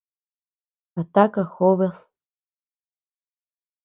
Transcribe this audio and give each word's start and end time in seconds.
¿A 0.99 1.01
taka 1.13 1.43
jobed? 1.53 1.93